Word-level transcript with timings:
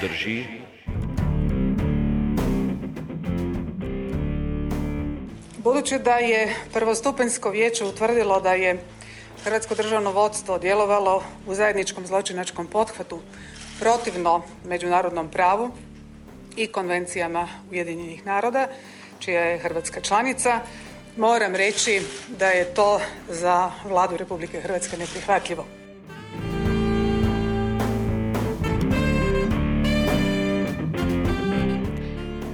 drži. 0.00 0.44
Budući 5.58 5.98
da 5.98 6.16
je 6.16 6.54
prvostupenjsko 6.72 7.50
vijeće 7.50 7.84
utvrdilo 7.84 8.40
da 8.40 8.52
je 8.52 8.78
Hrvatsko 9.44 9.74
državno 9.74 10.12
vodstvo 10.12 10.58
djelovalo 10.58 11.22
u 11.46 11.54
zajedničkom 11.54 12.06
zločinačkom 12.06 12.66
pothvatu 12.66 13.20
protivno 13.80 14.42
međunarodnom 14.64 15.28
pravu 15.28 15.70
i 16.56 16.66
konvencijama 16.66 17.48
Ujedinjenih 17.70 18.26
naroda, 18.26 18.68
čija 19.18 19.44
je 19.44 19.58
Hrvatska 19.58 20.00
članica, 20.00 20.60
moram 21.16 21.54
reći 21.54 22.02
da 22.38 22.48
je 22.48 22.74
to 22.74 23.00
za 23.28 23.70
vladu 23.84 24.16
Republike 24.16 24.60
Hrvatske 24.60 24.96
neprihvatljivo. 24.96 25.77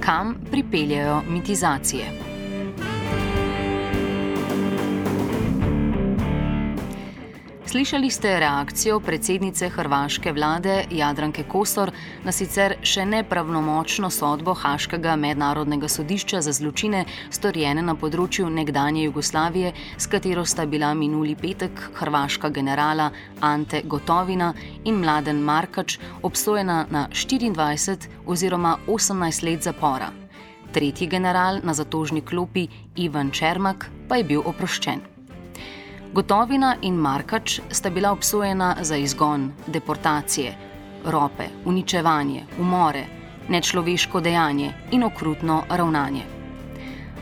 Kam 0.05 0.35
pripeljajo 0.51 1.21
mitizacije? 1.29 2.24
Slišali 7.75 8.09
ste 8.09 8.39
reakcijo 8.39 8.99
predsednice 9.03 9.67
hrvaške 9.69 10.31
vlade 10.31 10.85
Jadranke 10.91 11.43
Kosor 11.43 11.89
na 12.23 12.31
sicer 12.31 12.77
še 12.79 13.03
nepravnomočno 13.03 14.07
sodbo 14.07 14.53
Haškega 14.55 15.17
mednarodnega 15.19 15.89
sodišča 15.91 16.39
za 16.45 16.53
zločine 16.55 17.01
storjene 17.35 17.81
na 17.83 17.97
področju 17.99 18.47
nekdanje 18.47 19.01
Jugoslavije, 19.03 19.73
s 19.97 20.07
katero 20.07 20.45
sta 20.47 20.63
bila 20.65 20.93
minuli 20.95 21.35
petek 21.35 21.81
hrvaška 21.99 22.47
generala 22.55 23.09
Ante 23.43 23.81
Gotovina 23.83 24.53
in 24.85 25.01
mladen 25.01 25.41
Markač 25.43 25.97
obsojena 26.23 26.85
na 26.89 27.09
24 27.11 28.07
oziroma 28.25 28.77
18 28.87 29.43
let 29.49 29.67
zapora. 29.67 30.13
Tretji 30.71 31.09
general 31.11 31.59
na 31.63 31.75
zatožni 31.75 32.23
klopi 32.23 32.69
Ivan 32.95 33.35
Čermak 33.35 33.89
pa 34.07 34.21
je 34.21 34.27
bil 34.31 34.47
oproščen. 34.47 35.14
Gotovina 36.15 36.77
in 36.81 36.95
Markač 36.95 37.59
sta 37.71 37.89
bila 37.89 38.11
obsojena 38.11 38.75
za 38.81 38.95
izgon, 38.95 39.51
deportacije, 39.67 40.53
rope, 41.05 41.43
uničevanje, 41.65 42.45
umore, 42.59 43.01
nečloveško 43.49 44.21
dejanje 44.21 44.69
in 44.91 45.03
okrutno 45.03 45.63
ravnanje. 45.69 46.21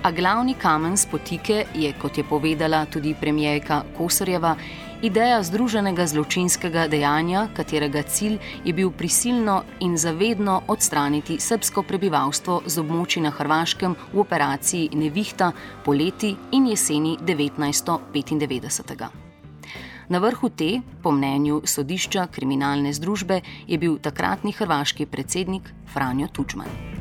A 0.03 0.11
glavni 0.11 0.53
kamen 0.53 0.97
spotike 0.97 1.65
je, 1.73 1.93
kot 2.01 2.17
je 2.17 2.23
povedala 2.23 2.85
tudi 2.85 3.15
premijejka 3.21 3.81
Kosorjeva, 3.97 4.55
ideja 5.03 5.43
združenega 5.43 6.07
zločinskega 6.07 6.87
dejanja, 6.87 7.47
katerega 7.55 8.03
cilj 8.07 8.39
je 8.63 8.73
bil 8.73 8.91
prisilno 8.91 9.63
in 9.83 9.97
zavedno 9.97 10.61
odstraniti 10.67 11.39
srpsko 11.39 11.83
prebivalstvo 11.83 12.61
z 12.65 12.79
območji 12.79 13.21
na 13.25 13.31
Hrvaškem 13.35 13.95
v 14.13 14.19
operaciji 14.23 14.89
Nevihta 14.95 15.51
poleti 15.83 16.35
in 16.51 16.67
jeseni 16.71 17.17
1995. 17.19 19.09
Na 20.09 20.19
vrhu 20.19 20.49
te, 20.49 20.81
po 21.03 21.11
mnenju 21.11 21.61
sodišča 21.65 22.27
kriminalne 22.31 22.93
združbe, 22.93 23.41
je 23.67 23.77
bil 23.77 23.99
takratni 23.99 24.51
hrvaški 24.51 25.05
predsednik 25.05 25.73
Franjo 25.93 26.27
Tučman. 26.27 26.92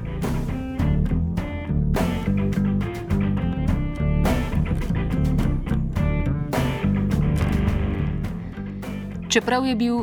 Čeprav 9.32 9.66
je 9.66 9.76
bil, 9.76 9.98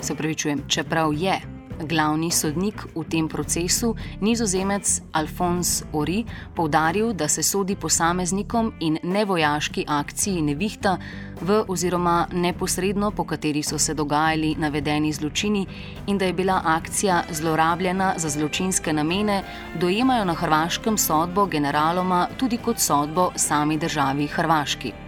se 0.00 0.12
upravičujem, 0.12 0.62
čeprav 0.68 1.12
je 1.14 1.40
glavni 1.86 2.30
sodnik 2.30 2.82
v 2.94 3.04
tem 3.06 3.28
procesu, 3.28 3.94
nizozemec 4.20 5.02
Alfons 5.12 5.84
Ori, 5.92 6.24
povdaril, 6.56 7.12
da 7.12 7.28
se 7.28 7.42
sodi 7.42 7.76
posameznikom 7.76 8.72
in 8.80 8.98
nevojaški 9.02 9.84
akciji 9.86 10.42
Nevihta 10.42 10.98
v 11.40 11.62
oziroma 11.68 12.26
neposredno, 12.32 13.10
po 13.10 13.24
kateri 13.24 13.62
so 13.62 13.78
se 13.78 13.94
dogajali 13.94 14.56
navedeni 14.58 15.12
zločini 15.12 15.66
in 16.06 16.18
da 16.18 16.24
je 16.24 16.32
bila 16.32 16.62
akcija 16.64 17.22
zlorabljena 17.30 18.14
za 18.16 18.28
zločinske 18.28 18.92
namene, 18.92 19.42
dojemajo 19.80 20.24
na 20.24 20.34
hrvaškem 20.34 20.98
sodbo 20.98 21.46
generaloma 21.46 22.26
tudi 22.36 22.58
kot 22.58 22.78
sodbo 22.78 23.30
sami 23.36 23.78
državi 23.78 24.26
Hrvaški. 24.26 25.07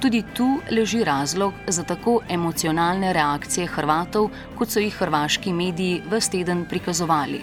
Tudi 0.00 0.22
tu 0.34 0.60
leži 0.70 1.04
razlog 1.04 1.52
za 1.68 1.82
tako 1.84 2.20
emocionalne 2.28 3.12
reakcije 3.12 3.66
Hrvatov, 3.66 4.30
kot 4.58 4.70
so 4.72 4.80
jih 4.80 4.94
hrvaški 4.96 5.52
mediji 5.52 6.00
v 6.10 6.20
steden 6.20 6.64
prikazovali, 6.68 7.40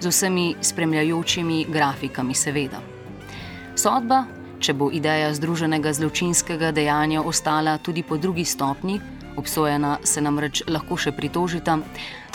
z 0.00 0.08
vsemi 0.08 0.54
spremljajočimi 0.60 1.64
grafikami, 1.68 2.34
seveda. 2.34 2.82
Sodba, 3.76 4.24
če 4.60 4.74
bo 4.74 4.90
ideja 4.92 5.32
združenega 5.34 5.92
zločinskega 5.92 6.74
dejanja 6.76 7.22
ostala 7.22 7.78
tudi 7.78 8.02
po 8.02 8.16
drugi 8.16 8.44
stopni, 8.44 9.00
obsojena 9.36 9.96
se 10.04 10.20
namreč 10.20 10.62
lahko 10.68 10.96
še 10.96 11.14
pritožita, 11.16 11.78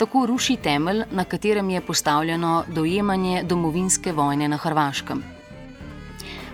tako 0.02 0.26
ruši 0.26 0.56
temelj, 0.56 1.04
na 1.12 1.24
katerem 1.24 1.70
je 1.70 1.80
postavljeno 1.80 2.64
dojemanje 2.74 3.44
domovinske 3.46 4.12
vojne 4.12 4.48
na 4.48 4.56
Hrvaškem. 4.56 5.33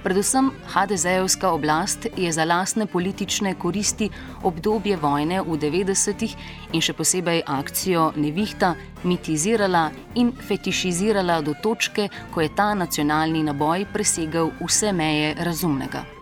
Predvsem 0.02 0.50
HDZ-evska 0.72 1.50
oblast 1.52 2.06
je 2.16 2.32
za 2.32 2.44
lastne 2.44 2.86
politične 2.86 3.54
koristi 3.54 4.08
obdobje 4.42 4.96
vojne 4.96 5.42
v 5.42 5.58
90-ih 5.60 6.36
in 6.72 6.80
še 6.80 6.94
posebej 6.96 7.42
akcijo 7.44 8.06
Nevihta 8.16 8.74
mitizirala 9.04 9.90
in 10.14 10.32
fetišizirala 10.32 11.42
do 11.44 11.52
točke, 11.62 12.08
ko 12.32 12.40
je 12.40 12.48
ta 12.56 12.72
nacionalni 12.74 13.44
naboj 13.44 13.84
presegal 13.92 14.48
vse 14.62 14.92
meje 14.96 15.34
razumnega. 15.44 16.19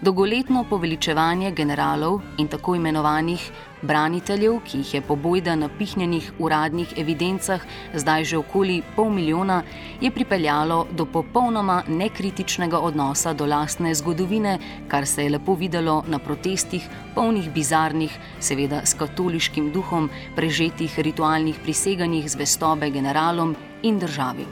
Dolgoletno 0.00 0.62
poveličevanje 0.64 1.50
generalov 1.52 2.22
in 2.40 2.46
tako 2.48 2.72
imenovanih 2.74 3.42
braniteljev, 3.82 4.54
ki 4.64 4.78
jih 4.78 4.94
je 4.94 5.00
po 5.04 5.16
bojda 5.16 5.56
napihnjenih 5.60 6.30
uradnih 6.38 6.94
evidencah 6.96 7.60
zdaj 7.94 8.24
že 8.24 8.38
okoli 8.38 8.78
pol 8.96 9.10
milijona, 9.12 9.62
je 10.00 10.10
pripeljalo 10.10 10.86
do 10.96 11.04
popolnoma 11.04 11.82
nekritičnega 11.88 12.78
odnosa 12.78 13.32
do 13.32 13.46
lastne 13.46 13.94
zgodovine, 13.94 14.58
kar 14.88 15.06
se 15.06 15.24
je 15.24 15.30
lepo 15.36 15.54
videlo 15.54 16.02
na 16.08 16.18
protestih, 16.18 16.88
polnih 17.14 17.50
bizarnih, 17.52 18.18
seveda 18.40 18.80
s 18.84 18.94
katoliškim 18.94 19.68
duhom, 19.72 20.08
prežetih 20.36 20.98
ritualnih 20.98 21.60
priseganjih 21.62 22.30
zvestobe 22.30 22.90
generalom 22.90 23.56
in 23.82 23.98
državi. 23.98 24.46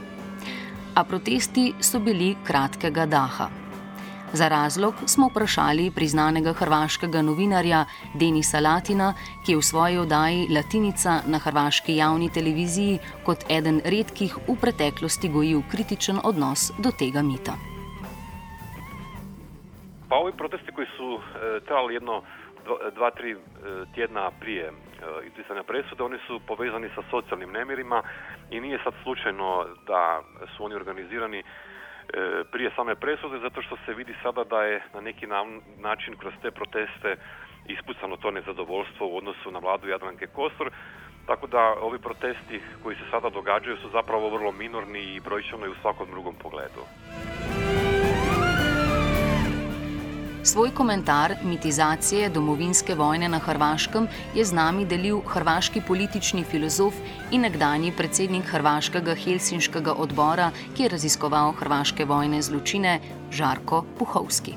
A 0.93 1.03
protesti 1.03 1.73
so 1.81 1.99
bili 1.99 2.35
kratkega 2.45 3.05
daha. 3.05 3.58
Za 4.33 4.47
razlog 4.47 4.93
smo 5.07 5.27
vprašali 5.27 5.91
priznanega 5.95 6.53
hrvaškega 6.53 7.21
novinarja 7.21 7.85
Denisa 8.13 8.59
Latina, 8.59 9.13
ki 9.45 9.51
je 9.51 9.57
v 9.57 9.61
svoji 9.61 9.97
oddaji 9.97 10.47
Latinica 10.55 11.21
na 11.27 11.39
hrvaški 11.39 11.95
javni 11.95 12.29
televiziji 12.33 12.99
kot 13.25 13.37
eden 13.49 13.81
redkih 13.85 14.37
v 14.47 14.55
preteklosti 14.61 15.29
gojil 15.29 15.61
kritičen 15.71 16.21
odnos 16.23 16.69
do 16.77 16.91
tega 16.99 17.21
mita. 17.21 17.57
Pa 20.09 20.15
ovi 20.15 20.33
protesti 20.37 20.71
koji 20.71 20.87
su 20.97 21.09
e, 21.17 21.59
trajali 21.65 21.93
jedno 21.93 22.21
dva, 22.65 22.77
dva 22.95 23.11
tri 23.11 23.35
tjedna 23.95 24.31
prije 24.39 24.71
izricanja 25.31 25.63
presude, 25.63 26.03
oni 26.03 26.17
su 26.27 26.39
povezani 26.47 26.89
sa 26.95 27.01
socijalnim 27.09 27.51
nemirima 27.51 28.03
i 28.51 28.59
nije 28.59 28.79
sad 28.83 28.93
slučajno 29.03 29.65
da 29.87 30.21
su 30.57 30.65
oni 30.65 30.75
organizirani 30.75 31.43
prije 32.51 32.71
same 32.75 32.95
presude, 32.95 33.39
zato 33.39 33.61
što 33.61 33.77
se 33.85 33.93
vidi 33.93 34.13
sada 34.23 34.43
da 34.43 34.63
je 34.63 34.83
na 34.93 35.01
neki 35.01 35.27
način 35.77 36.15
kroz 36.17 36.33
te 36.41 36.51
proteste 36.51 37.15
ispucano 37.67 38.17
to 38.17 38.31
nezadovoljstvo 38.31 39.07
u 39.07 39.17
odnosu 39.17 39.51
na 39.51 39.59
vladu 39.59 39.87
Jadranke 39.87 40.27
Kosor, 40.27 40.71
tako 41.25 41.47
da 41.47 41.75
ovi 41.81 41.99
protesti 41.99 42.61
koji 42.83 42.95
se 42.95 43.03
sada 43.11 43.29
događaju 43.29 43.77
su 43.77 43.89
zapravo 43.89 44.29
vrlo 44.29 44.51
minorni 44.51 44.99
i 44.99 45.19
brojčano 45.19 45.65
i 45.65 45.69
u 45.69 45.81
svakom 45.81 46.07
drugom 46.11 46.35
pogledu. 46.35 46.83
Svoj 50.51 50.69
komentar 50.77 51.29
mitizacije 51.51 52.29
domovinske 52.29 52.93
vojne 52.95 53.27
na 53.29 53.39
Hrvaškem 53.47 54.05
je 54.37 54.43
z 54.49 54.53
nami 54.59 54.83
delil 54.91 55.19
hrvaški 55.33 55.79
politični 55.87 56.41
filozof 56.51 56.95
in 57.35 57.43
nekdani 57.45 57.91
predsednik 57.97 58.45
Hrvaškega 58.53 59.13
Helsinškega 59.23 59.93
odbora, 60.03 60.47
ki 60.73 60.83
je 60.83 60.91
raziskoval 60.95 61.53
hrvaške 61.59 62.07
vojne 62.13 62.41
zločine, 62.47 62.93
Žarko 63.37 63.83
Puhovski. 63.99 64.53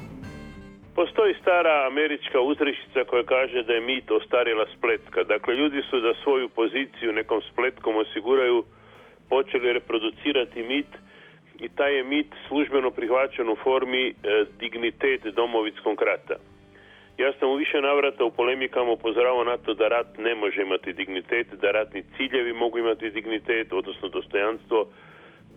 Postoji 0.97 1.35
stara 1.43 1.77
američka 1.91 2.41
uzrečica 2.41 3.05
koja 3.11 3.25
kaže 3.35 3.63
da 3.69 3.73
je 3.73 3.87
mit 3.93 4.11
ostarjela 4.11 4.67
spletka. 4.77 5.25
Dakle, 5.35 5.55
ljudi 5.61 5.83
su 5.91 6.01
da 6.01 6.15
svoju 6.23 6.49
poziciju 6.49 7.13
nekom 7.21 7.41
spletkom 7.53 7.97
osiguraju 7.97 8.65
počeli 9.29 9.73
reproducirati 9.73 10.63
mit 10.63 11.02
i 11.63 11.69
taj 11.69 11.97
je 11.97 12.05
mit 12.05 12.27
službeno 12.49 12.91
prihvaćen 12.91 13.49
u 13.49 13.57
formi 13.57 14.09
e, 14.09 14.15
dignitet 14.61 15.23
domovinskog 15.23 16.03
rata. 16.03 16.35
Ja 17.19 17.33
sam 17.39 17.49
u 17.49 17.55
više 17.55 17.81
navrata 17.81 18.25
u 18.25 18.31
polemikama 18.31 18.91
upozoravao 18.91 19.45
na 19.45 19.57
to 19.57 19.75
da 19.75 19.89
rat 19.89 20.19
ne 20.19 20.35
može 20.35 20.63
imati 20.63 20.93
dignitet, 20.93 21.47
da 21.63 21.71
ratni 21.71 22.03
ciljevi 22.17 22.53
mogu 22.53 22.79
imati 22.79 23.11
dignitet, 23.11 23.73
odnosno 23.73 24.09
dostojanstvo, 24.09 24.87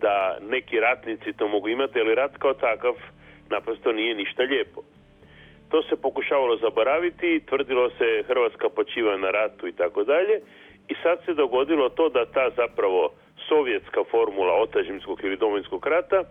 da 0.00 0.38
neki 0.40 0.80
ratnici 0.80 1.32
to 1.32 1.48
mogu 1.48 1.68
imati, 1.68 2.00
ali 2.00 2.14
rat 2.14 2.36
kao 2.38 2.54
takav 2.54 2.94
naprosto 3.50 3.92
nije 3.92 4.14
ništa 4.14 4.42
lijepo. 4.42 4.80
To 5.70 5.82
se 5.82 6.02
pokušavalo 6.02 6.56
zaboraviti, 6.56 7.40
tvrdilo 7.48 7.90
se 7.90 8.22
Hrvatska 8.26 8.68
počiva 8.68 9.16
na 9.16 9.30
ratu 9.30 9.68
i 9.68 9.72
tako 9.72 10.04
dalje 10.04 10.40
i 10.88 10.94
sad 11.02 11.18
se 11.24 11.34
dogodilo 11.34 11.88
to 11.88 12.08
da 12.08 12.24
ta 12.24 12.50
zapravo 12.56 13.12
sovjetska 13.48 14.04
formula 14.10 14.52
otažimskog 14.52 15.24
ili 15.24 15.36
domovinskog 15.36 15.86
rata 15.86 16.16
e, 16.16 16.24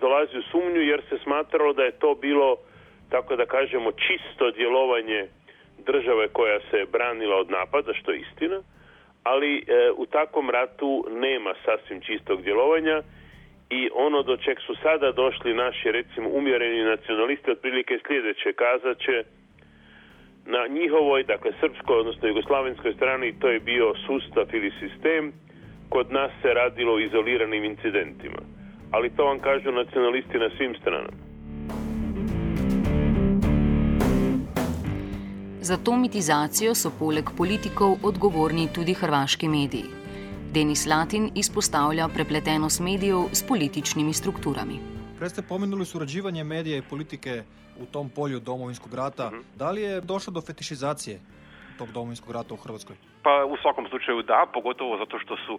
dolazi 0.00 0.38
u 0.38 0.42
sumnju 0.42 0.80
jer 0.80 1.02
se 1.08 1.18
smatralo 1.22 1.72
da 1.72 1.82
je 1.82 1.98
to 1.98 2.14
bilo, 2.14 2.56
tako 3.10 3.36
da 3.36 3.46
kažemo, 3.46 3.92
čisto 3.92 4.50
djelovanje 4.50 5.28
države 5.86 6.28
koja 6.28 6.60
se 6.70 6.86
branila 6.92 7.36
od 7.36 7.50
napada, 7.50 7.94
što 7.94 8.12
je 8.12 8.20
istina, 8.20 8.62
ali 9.22 9.56
e, 9.58 9.90
u 9.96 10.06
takvom 10.06 10.50
ratu 10.50 11.06
nema 11.10 11.54
sasvim 11.64 12.00
čistog 12.00 12.42
djelovanja 12.42 13.02
i 13.70 13.90
ono 13.94 14.22
do 14.22 14.36
čeg 14.36 14.58
su 14.66 14.74
sada 14.82 15.12
došli 15.12 15.54
naši 15.54 15.92
recimo 15.92 16.28
umjereni 16.28 16.84
nacionalisti 16.84 17.50
otprilike 17.50 17.98
sljedeće 18.06 18.52
kazat 18.52 18.98
će 18.98 19.24
na 20.46 20.66
njihovoj, 20.66 21.22
dakle 21.22 21.52
srpskoj 21.60 21.98
odnosno 21.98 22.28
jugoslavenskoj 22.28 22.92
strani 22.94 23.38
to 23.40 23.48
je 23.48 23.60
bio 23.60 23.94
sustav 24.06 24.46
ili 24.52 24.72
sistem 24.80 25.32
kod 25.90 26.12
nas 26.12 26.30
se 26.42 26.48
radilo 26.54 26.92
o 26.94 27.00
izoliranim 27.00 27.64
incidentima. 27.64 28.42
Ali 28.90 29.10
to 29.16 29.24
vam 29.24 29.38
kažu 29.38 29.72
nacionalisti 29.72 30.38
na 30.38 30.50
svim 30.56 30.74
stranama. 30.80 31.30
Za 35.60 35.76
to 35.76 35.96
mitizacijo 35.96 36.74
so 36.74 36.90
poleg 36.98 37.24
politikov 37.36 37.96
odgovorni 38.02 38.68
tudi 38.74 38.94
hrvaški 38.94 39.48
mediji. 39.48 39.84
Denis 40.54 40.86
Latin 40.86 41.30
izpostavlja 41.34 42.08
prepletenost 42.08 42.80
medijev 42.80 43.18
s 43.32 43.42
političnimi 43.48 44.12
strukturami. 44.12 44.78
Prej 45.18 45.28
ste 45.28 45.42
pomenuli 45.42 45.84
surađivanje 45.86 46.44
medija 46.44 46.76
i 46.76 46.82
politike 46.90 47.42
u 47.82 47.86
tom 47.86 48.08
polju 48.08 48.40
domovinskog 48.40 48.94
rata. 48.94 49.30
-huh. 49.32 49.42
Da 49.56 49.70
li 49.70 49.82
je 49.82 50.00
došlo 50.00 50.32
do 50.32 50.40
fetišizacije 50.40 51.20
tog 51.80 51.88
domovinskog 51.92 52.30
rata 52.38 52.54
u 52.54 52.62
Hrvatskoj? 52.64 52.96
Pa 53.22 53.44
u 53.44 53.56
svakom 53.62 53.86
slučaju 53.88 54.22
da, 54.22 54.46
pogotovo 54.56 54.98
zato 55.02 55.18
što 55.18 55.36
su 55.36 55.58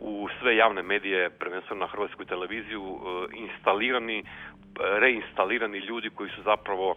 u 0.00 0.28
sve 0.38 0.56
javne 0.56 0.82
medije, 0.82 1.30
prvenstveno 1.30 1.80
na 1.80 1.92
hrvatsku 1.92 2.24
televiziju, 2.24 2.84
e, 2.84 3.00
instalirani, 3.44 4.24
reinstalirani 5.04 5.78
ljudi 5.78 6.10
koji 6.16 6.30
su 6.30 6.42
zapravo 6.42 6.94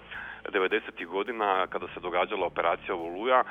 90. 0.52 1.06
godina, 1.06 1.68
kada 1.68 1.88
se 1.88 2.00
događala 2.00 2.46
operacija 2.46 2.96
Voluja, 2.96 3.40
e, 3.44 3.46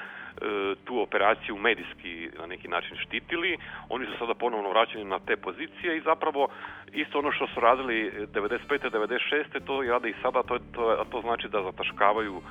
tu 0.85 1.01
operaciju 1.01 1.57
medijski 1.57 2.31
na 2.39 2.47
neki 2.47 2.69
način 2.69 2.97
štitili. 3.05 3.59
Oni 3.89 4.07
su 4.07 4.13
sada 4.19 4.35
ponovno 4.35 4.69
vraćeni 4.71 5.05
na 5.05 5.19
te 5.27 5.37
pozicije 5.37 5.97
i 5.97 6.07
zapravo 6.11 6.49
isto 6.93 7.19
ono 7.19 7.33
što 7.33 7.47
su 7.47 7.61
radili 7.61 7.99
95. 8.35 8.91
96. 8.91 9.67
to 9.67 9.83
rade 9.83 10.11
i 10.11 10.21
sada, 10.23 10.43
to, 10.43 10.59
to, 10.75 11.05
to 11.11 11.21
znači 11.21 11.49
da 11.49 11.63
zataškavaju 11.63 12.43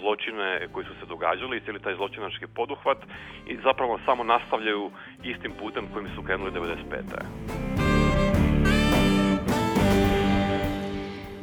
zločine 0.00 0.68
koji 0.72 0.86
su 0.86 0.94
se 1.00 1.06
događali 1.06 1.56
i 1.56 1.60
cijeli 1.60 1.80
taj 1.80 1.94
zločinački 1.94 2.46
poduhvat 2.46 2.98
i 3.46 3.56
zapravo 3.56 3.98
samo 4.04 4.24
nastavljaju 4.24 4.90
istim 5.24 5.52
putem 5.60 5.84
kojim 5.92 6.08
su 6.14 6.22
krenuli 6.22 6.50
95. 6.50 8.04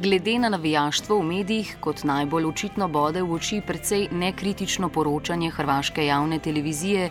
Glede 0.01 0.39
na 0.39 0.49
navijaštvo 0.49 1.19
v 1.19 1.23
medijih, 1.23 1.75
kot 1.79 2.03
najbolj 2.03 2.45
očitno 2.45 2.87
bode 2.87 3.21
v 3.21 3.33
oči 3.33 3.61
precej 3.67 4.07
nekritično 4.11 4.89
poročanje 4.89 5.51
hrvaške 5.51 6.05
javne 6.05 6.39
televizije, 6.39 7.09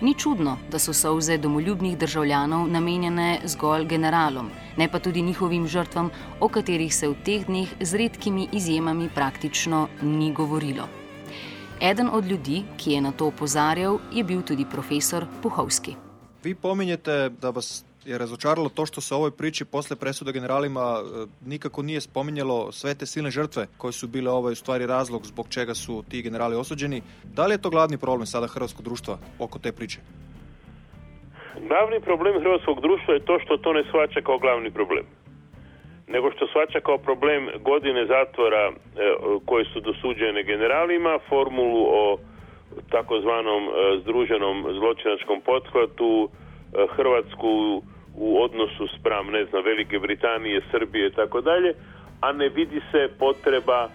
Ni 0.00 0.14
čudno, 0.14 0.58
da 0.70 0.78
so 0.78 0.92
solze 0.92 1.38
domoljubnih 1.38 1.98
državljanov 1.98 2.68
namenjene 2.70 3.40
zgolj 3.44 3.84
generalom, 3.84 4.50
ne 4.76 4.86
pa 4.88 4.98
tudi 4.98 5.22
njihovim 5.22 5.66
žrtvam, 5.66 6.10
o 6.40 6.48
katerih 6.48 6.94
se 6.94 7.08
v 7.08 7.16
teh 7.24 7.46
dneh 7.46 7.72
z 7.80 7.98
redkimi 7.98 8.48
izjemami 8.52 9.08
praktično 9.14 9.88
ni 10.02 10.32
govorilo. 10.32 10.86
Eden 11.80 12.10
od 12.12 12.26
ljudi, 12.26 12.62
ki 12.76 12.92
je 12.92 13.00
na 13.00 13.12
to 13.12 13.26
opozarjal, 13.26 13.98
je 14.12 14.24
bil 14.24 14.42
tudi 14.42 14.64
profesor 14.70 15.26
Puhovski. 15.42 15.96
Vi 16.44 16.54
pominjete, 16.54 17.30
da 17.40 17.50
vas 17.50 17.84
je 18.08 18.18
razočaralo 18.18 18.68
to 18.68 18.86
što 18.86 19.00
se 19.00 19.14
ovoj 19.14 19.30
priči 19.30 19.64
posle 19.64 19.96
presude 19.96 20.32
generalima 20.32 20.84
e, 21.00 21.26
nikako 21.46 21.82
nije 21.82 22.00
spominjalo 22.00 22.72
sve 22.72 22.94
te 22.94 23.06
silne 23.06 23.30
žrtve 23.30 23.66
koje 23.78 23.92
su 23.92 24.08
bile 24.08 24.30
ovaj 24.30 24.52
u 24.52 24.60
stvari 24.62 24.86
razlog 24.86 25.26
zbog 25.26 25.46
čega 25.50 25.74
su 25.74 26.04
ti 26.10 26.22
generali 26.22 26.56
osuđeni. 26.56 27.02
Da 27.24 27.46
li 27.46 27.54
je 27.54 27.62
to 27.62 27.70
glavni 27.70 27.98
problem 27.98 28.26
sada 28.26 28.46
hrvatskog 28.46 28.84
društva 28.84 29.18
oko 29.38 29.58
te 29.58 29.72
priče? 29.72 29.98
Glavni 31.68 32.00
problem 32.00 32.40
hrvatskog 32.40 32.80
društva 32.80 33.14
je 33.14 33.24
to 33.24 33.38
što 33.44 33.56
to 33.56 33.72
ne 33.72 33.84
shvaća 33.88 34.20
kao 34.20 34.38
glavni 34.38 34.70
problem. 34.70 35.04
Nego 36.08 36.30
što 36.32 36.46
shvaća 36.46 36.80
kao 36.80 36.98
problem 36.98 37.48
godine 37.60 38.06
zatvora 38.06 38.64
e, 38.68 38.74
koje 39.46 39.64
su 39.64 39.80
dosuđene 39.80 40.42
generalima, 40.42 41.18
formulu 41.28 41.82
o 42.02 42.18
takozvanom 42.90 43.62
e, 43.64 43.70
združenom 44.02 44.56
zločinačkom 44.78 45.40
pothvatu, 45.40 46.28
Hrvatsku 46.96 47.82
u 48.14 48.42
odnosu 48.42 48.86
spram, 48.98 49.26
ne 49.30 49.44
znam, 49.44 49.64
Velike 49.64 49.98
Britanije, 49.98 50.60
Srbije 50.70 51.06
i 51.06 51.12
tako 51.12 51.40
dalje, 51.40 51.74
a 52.20 52.32
ne 52.32 52.48
vidi 52.48 52.80
se 52.92 53.08
potreba, 53.18 53.88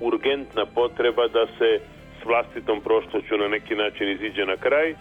urgentna 0.00 0.66
potreba 0.66 1.28
da 1.28 1.46
se 1.58 1.80
s 2.22 2.24
vlastitom 2.24 2.80
prošlošću 2.80 3.36
na 3.36 3.48
neki 3.48 3.74
način 3.74 4.10
iziđe 4.10 4.46
na 4.46 4.56
kraj. 4.56 4.94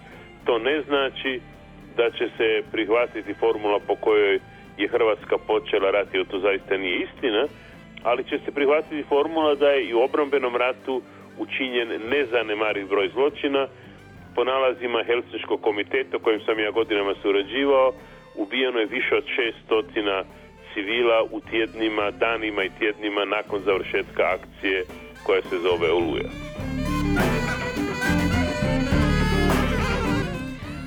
To 0.46 0.60
ne 0.60 0.82
znači 0.82 1.42
da 1.98 2.12
će 2.12 2.30
se 2.38 2.64
prihvatiti 2.72 3.34
formula 3.34 3.80
po 3.88 3.96
kojoj 3.96 4.40
je 4.78 4.88
Hrvatska 4.88 5.38
počela 5.38 5.92
rat, 5.92 6.08
jer 6.14 6.26
to 6.26 6.40
zaista 6.40 6.78
nije 6.78 7.00
istina, 7.00 7.48
ali 8.04 8.24
će 8.24 8.40
se 8.46 8.52
prihvatiti 8.52 9.04
formula 9.10 9.56
da 9.56 9.70
je 9.70 9.86
i 9.86 9.94
u 9.94 10.00
obrambenom 10.00 10.56
ratu 10.56 11.02
učinjen 11.38 11.90
nezanemariv 12.10 12.88
broj 12.88 13.10
zločina, 13.14 13.68
po 14.36 14.44
nalazima 14.44 15.04
Helsinškog 15.04 15.62
komiteta 15.62 16.18
kojim 16.20 16.42
sam 16.46 16.60
ja 16.60 16.72
godinama 16.72 17.14
surađivao, 17.22 17.94
ubijeno 18.38 18.80
je 18.80 18.86
više 18.86 19.16
od 19.16 19.26
600 19.70 20.24
civila 20.74 21.24
u 21.32 21.40
tjednima, 21.50 22.12
danima 22.12 22.64
i 22.64 22.70
tjednima 22.80 23.26
nakon 23.26 23.60
završetka 23.66 24.24
akcije 24.36 24.84
koja 25.26 25.42
se 25.42 25.58
zove 25.58 25.92
Oluja. 25.92 26.30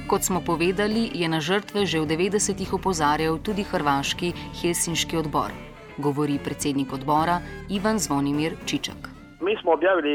Kot 0.08 0.22
smo 0.22 0.40
povedali, 0.40 1.10
je 1.14 1.28
na 1.28 1.40
žrtve 1.40 1.84
že 1.86 2.00
v 2.00 2.06
90-ih 2.06 2.72
opozarjal 2.72 3.38
tudi 3.44 3.62
hrvaški 3.62 4.32
Helsinški 4.60 5.16
odbor, 5.16 5.50
govori 5.98 6.38
predsednik 6.44 6.92
odbora 6.92 7.40
Ivan 7.68 7.98
Zvonimir 7.98 8.52
Čičak. 8.66 9.00
Mi 9.40 9.56
smo 9.60 9.72
objavili 9.72 10.12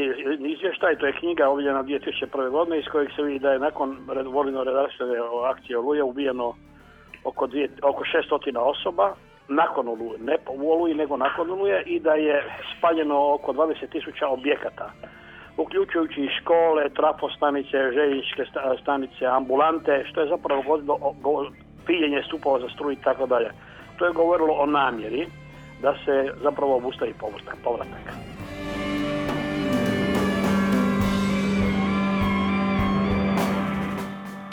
izvještaj, 0.54 0.98
to 0.98 1.06
je 1.06 1.18
knjiga 1.20 1.48
objavljena 1.48 1.82
2001. 1.84 2.50
godine 2.50 2.78
iz 2.78 2.86
kojeg 2.92 3.08
se 3.16 3.22
vidi 3.22 3.38
da 3.38 3.50
je 3.52 3.58
nakon 3.58 3.98
volino 4.26 4.64
redarstvene 4.64 5.14
akcije 5.50 5.78
Oluja 5.78 6.04
ubijeno 6.04 6.54
oko, 7.24 7.46
dvije, 7.46 7.68
oko 7.82 8.04
600 8.04 8.58
osoba 8.58 9.14
nakon 9.48 9.88
oluje, 9.88 10.18
ne 10.18 10.36
u 10.48 10.72
oluji 10.72 10.94
nego 10.94 11.16
nakon 11.16 11.50
oluje 11.50 11.82
i 11.86 12.00
da 12.00 12.14
je 12.14 12.44
spaljeno 12.78 13.34
oko 13.34 13.52
20 13.52 13.88
tisuća 13.92 14.28
objekata 14.28 14.90
uključujući 15.56 16.20
i 16.20 16.34
škole, 16.40 16.88
trafostanice, 16.88 17.76
željezničke 17.94 18.44
stanice, 18.82 19.26
ambulante, 19.26 20.04
što 20.10 20.20
je 20.20 20.28
zapravo 20.28 20.62
godilo 20.62 21.50
piljenje 21.86 22.22
stupova 22.26 22.60
za 22.60 22.68
struju 22.68 22.92
i 22.92 23.04
tako 23.04 23.26
dalje. 23.26 23.50
To 23.98 24.06
je 24.06 24.12
govorilo 24.12 24.54
o 24.54 24.66
namjeri 24.66 25.26
da 25.82 25.94
se 26.04 26.32
zapravo 26.42 26.76
obustavi 26.76 27.14
povratak. 27.64 28.33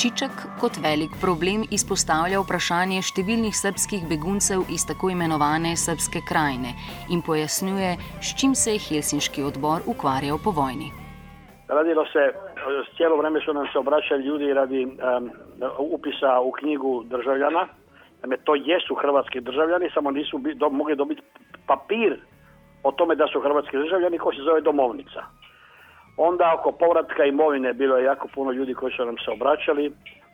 Čičak 0.01 0.57
kot 0.57 0.79
velik 0.81 1.13
problem 1.21 1.61
izpostavlja 1.77 2.39
vprašanje 2.41 3.03
številnih 3.05 3.53
srpskih 3.53 4.07
beguncev 4.09 4.63
iz 4.73 4.81
tako 4.89 5.11
imenovane 5.13 5.75
srpske 5.77 6.23
krajine 6.25 6.71
in 7.13 7.21
pojasnjuje, 7.21 7.91
s 8.17 8.33
čim 8.33 8.55
se 8.57 8.73
je 8.73 8.81
Helsinški 8.81 9.45
odbor 9.45 9.85
ukvarjal 9.85 10.41
po 10.41 10.55
vojni. 10.57 10.89
Radilo 11.69 12.05
se, 12.09 12.23
cijelo 12.97 13.19
vreme 13.21 13.43
su 13.45 13.53
nam 13.53 13.69
se 13.69 13.77
obraćali 13.77 14.25
ljudi 14.25 14.49
radi 14.53 14.81
um, 14.89 15.29
upisa 15.77 16.39
u 16.39 16.51
knjigu 16.51 17.03
državljana. 17.05 17.67
Naime, 18.23 18.41
to 18.41 18.57
jesu 18.57 18.97
hrvatski 18.97 19.45
državljani, 19.45 19.93
samo 19.93 20.11
nisu 20.11 20.41
do, 20.55 20.69
mogli 20.69 20.95
dobiti 20.95 21.21
papir 21.67 22.17
o 22.83 22.91
tome 22.91 23.15
da 23.15 23.29
su 23.29 23.41
hrvatski 23.41 23.77
državljani 23.77 24.17
koji 24.17 24.37
se 24.37 24.49
zove 24.49 24.61
domovnica. 24.61 25.29
Onda 26.17 26.55
oko 26.59 26.71
povratka 26.71 27.25
imovine 27.25 27.73
bilo 27.73 27.97
je 27.97 28.03
jako 28.03 28.27
puno 28.35 28.51
ljudi 28.51 28.73
koji 28.73 28.93
su 28.93 29.05
nam 29.05 29.15
se 29.25 29.31
obraćali. 29.31 29.91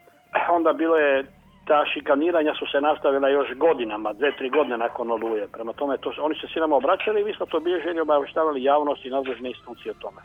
Onda 0.57 0.73
bilo 0.73 0.95
je 0.95 1.25
ta 1.67 1.85
šikaniranja 1.93 2.53
su 2.59 2.65
se 2.71 2.81
nastavila 2.81 3.29
još 3.29 3.47
godinama, 3.65 4.13
dve, 4.13 4.31
tri 4.37 4.49
godine 4.49 4.77
nakon 4.77 5.11
oluje. 5.11 5.47
Prema 5.47 5.73
tome, 5.73 5.97
to, 5.97 6.13
oni 6.21 6.35
se 6.35 6.47
svi 6.53 6.59
nama 6.59 6.75
obraćali 6.75 7.21
i 7.21 7.23
vi 7.23 7.33
smo 7.33 7.45
to 7.45 7.59
bilježeni 7.59 7.99
obavještavali 7.99 8.63
javnost 8.63 9.05
i 9.05 9.09
nadležne 9.09 9.49
institucije 9.49 9.91
o 9.91 10.01
tome. 10.01 10.21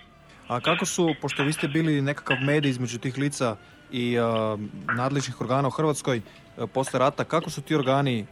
A 0.48 0.60
kako 0.60 0.86
su, 0.86 1.14
pošto 1.22 1.42
vi 1.42 1.52
ste 1.52 1.68
bili 1.68 2.02
nekakav 2.02 2.36
medij 2.46 2.70
između 2.70 2.98
tih 2.98 3.18
lica 3.18 3.56
i 3.92 4.18
uh, 4.18 4.24
nadležnih 4.96 5.40
organa 5.40 5.68
u 5.68 5.70
Hrvatskoj 5.70 6.18
uh, 6.18 6.70
posle 6.74 6.98
rata, 6.98 7.24
kako 7.24 7.50
su 7.50 7.62
ti 7.62 7.74
organi 7.74 8.26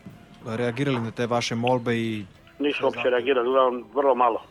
reagirali 0.47 1.01
na 1.01 1.11
te 1.11 1.27
vaše 1.27 1.55
molbe 1.55 1.97
i... 1.97 2.25
Nisu 2.59 2.85
uopće 2.85 3.11
reagirali, 3.11 3.49
vrlo 3.95 4.15
malo. 4.15 4.43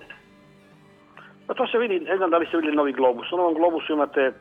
Pa 1.50 1.56
to 1.56 1.68
se 1.68 1.78
vidi, 1.78 2.00
ne 2.00 2.18
znam 2.18 2.30
da 2.30 2.38
li 2.38 2.46
ste 2.46 2.58
vidjeli 2.58 2.78
Novi 2.78 2.94
Globus. 2.94 3.32
U 3.32 3.38
Novom 3.38 3.54
Globusu 3.54 3.94
imate 3.94 4.34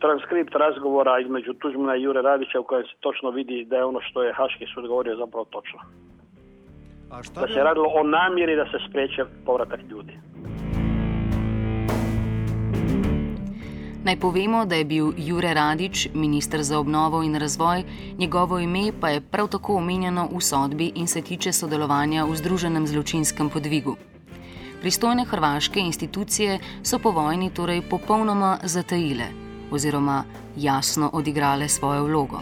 transkript 0.00 0.54
razgovora 0.54 1.20
između 1.20 1.52
Tuđmana 1.52 1.96
i 1.96 2.02
Jure 2.02 2.22
Radića 2.22 2.60
u 2.60 2.64
kojem 2.64 2.84
se 2.84 2.94
točno 3.00 3.30
vidi 3.30 3.64
da 3.64 3.76
je 3.76 3.84
ono 3.84 4.00
što 4.00 4.22
je 4.22 4.32
Haški 4.32 4.66
sud 4.74 4.86
govorio 4.86 5.16
zapravo 5.16 5.44
točno. 5.44 5.78
A 7.10 7.22
šta 7.22 7.40
da 7.40 7.46
se 7.46 7.64
radilo 7.64 7.88
o 7.94 8.02
namjeri 8.02 8.56
da 8.56 8.64
se 8.64 8.78
spriječe 8.88 9.24
povratak 9.46 9.80
ljudi. 9.90 10.12
Naj 14.04 14.16
povemo, 14.20 14.64
da 14.64 14.74
je 14.74 14.84
bil 14.84 15.06
Jure 15.16 15.54
Radič, 15.54 16.08
ministr 16.14 16.58
za 16.62 16.78
obnovo 16.78 17.22
in 17.22 17.34
razvoj, 17.40 17.82
njegovo 18.18 18.58
ime 18.58 18.92
pa 19.00 19.08
je 19.08 19.20
prav 19.32 19.48
tako 19.48 19.74
omenjeno 19.74 20.28
v 20.36 20.40
sodbi 20.40 20.92
in 20.94 21.06
se 21.06 21.22
tiče 21.22 21.52
sodelovanja 21.52 22.24
v 22.24 22.36
združenem 22.36 22.86
zločinskem 22.86 23.50
podvigu. 23.50 23.96
Pristojne 24.80 25.24
hrvaške 25.24 25.80
institucije 25.80 26.58
so 26.82 26.98
po 26.98 27.10
vojni 27.10 27.50
torej 27.50 27.82
popolnoma 27.90 28.58
zatajile 28.62 29.24
oziroma 29.70 30.24
jasno 30.56 31.10
odigrale 31.12 31.68
svojo 31.68 32.04
vlogo. 32.04 32.40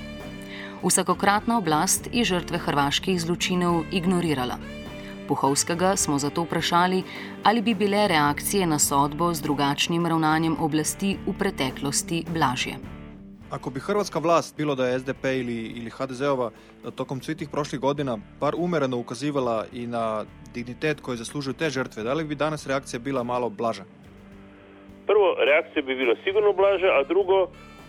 Vsakokratna 0.83 1.59
oblast 1.59 2.09
je 2.13 2.25
žrtve 2.25 2.59
hrvaških 2.59 3.21
zločinov 3.21 3.85
ignorirala. 3.91 4.59
Puhovskega 5.29 5.97
smo 5.97 6.19
zato 6.19 6.43
vprašali, 6.43 7.03
ali 7.43 7.63
bi 7.63 7.75
bile 7.75 8.09
reakcije 8.09 8.67
na 8.67 8.79
sodbo 8.79 9.35
z 9.35 9.43
drugačnim 9.43 10.07
ravnanjem 10.07 10.57
oblasti 10.61 11.17
v 11.27 11.33
preteklosti 11.39 12.25
blažje. 12.35 12.77
Ako 13.51 13.71
bi 13.71 13.81
hrvatska 13.81 14.19
vlast, 14.19 14.57
bilo 14.57 14.75
da 14.75 14.87
je 14.87 14.99
SDP 14.99 15.25
ili, 15.25 15.57
ili 15.57 15.91
HDZ-ova, 15.91 16.51
tokom 16.95 17.23
svih 17.23 17.37
tih 17.37 17.49
prošlih 17.49 17.81
godina 17.81 18.19
bar 18.41 18.55
umereno 18.59 18.99
ukazivala 18.99 19.65
i 19.73 19.87
na 19.87 20.25
dignitet 20.59 21.01
koji 21.01 21.23
zaslužuju 21.23 21.55
te 21.61 21.69
žrtve, 21.77 22.03
da 22.03 22.15
li 22.15 22.25
bi 22.25 22.35
danas 22.45 22.67
reakcija 22.67 23.01
bila 23.01 23.23
malo 23.23 23.49
blaža? 23.49 23.85
Prvo, 25.07 25.29
reakcija 25.51 25.83
bi 25.83 25.95
bila 26.03 26.15
sigurno 26.25 26.53
blaža, 26.53 26.91
a 26.99 27.05
drugo, 27.13 27.39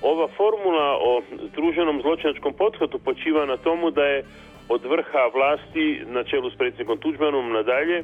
ova 0.02 0.28
formula 0.38 0.88
o 1.10 1.22
združenom 1.52 2.02
zločinačkom 2.02 2.54
pothvatu 2.54 3.00
počiva 3.00 3.46
na 3.46 3.58
tomu 3.58 3.92
da 3.92 4.06
je 4.14 4.24
od 4.70 4.82
vrha 4.86 5.24
vlasti 5.36 5.88
na 6.16 6.24
čelu 6.24 6.50
s 6.52 6.56
predsjednikom 6.58 6.98
Tuđmanom 6.98 7.52
nadalje 7.52 8.04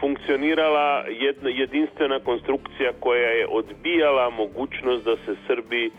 funkcionirala 0.00 1.04
jedna 1.08 1.50
jedinstvena 1.50 2.20
konstrukcija 2.20 2.92
koja 3.00 3.30
je 3.30 3.46
odbijala 3.50 4.30
mogućnost 4.30 5.04
da 5.04 5.16
se 5.16 5.34
Srbi 5.46 5.90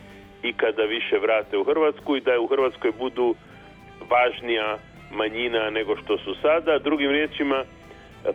ikada 0.44 0.84
više 0.84 1.18
vrate 1.18 1.58
u 1.58 1.64
Hrvatsku 1.64 2.16
i 2.16 2.22
da 2.22 2.32
je 2.32 2.40
u 2.40 2.48
Hrvatskoj 2.48 2.92
budu 3.00 3.36
važnija 4.10 4.78
manjina 5.12 5.70
nego 5.70 5.98
što 5.98 6.18
su 6.18 6.36
sada. 6.42 6.80
Drugim 6.80 7.12
riječima, 7.12 7.64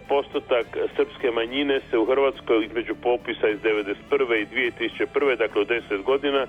postotak 0.09 0.67
srpske 0.97 1.31
manjine 1.31 1.81
se 1.91 1.99
u 1.99 2.07
Hrvatskoj 2.07 2.65
između 2.65 2.95
popisa 3.03 3.49
iz 3.49 3.59
1991. 3.59 4.43
i 4.43 4.47
2001. 4.91 5.37
dakle 5.39 5.61
od 5.61 5.69
10 5.69 6.03
godina 6.03 6.47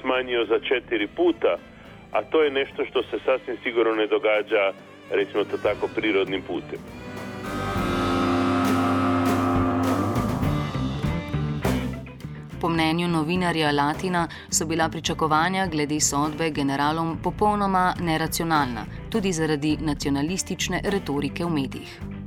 smanjio 0.00 0.44
za 0.44 0.58
četiri 0.58 1.06
puta 1.06 1.56
a 2.12 2.22
to 2.22 2.42
je 2.42 2.50
nešto 2.50 2.84
što 2.84 3.02
se 3.02 3.18
sasvim 3.24 3.56
sigurno 3.62 3.94
ne 3.94 4.06
događa, 4.06 4.72
recimo 5.10 5.44
to 5.44 5.56
tako, 5.58 5.88
prirodnim 5.94 6.42
putem. 6.42 6.78
Po 12.60 12.68
mnenju 12.68 13.08
novinarja 13.08 13.70
Latina 13.72 14.28
so 14.50 14.66
bila 14.66 14.88
pričakovanja 14.88 15.66
glede 15.66 16.00
sodbe 16.00 16.50
generalom 16.50 17.18
popolnoma 17.22 17.94
neracionalna, 18.00 18.84
tudi 19.10 19.32
zaradi 19.32 19.76
nacionalistične 19.80 20.80
retorike 20.84 21.44
v 21.44 21.50
medijih. 21.50 22.17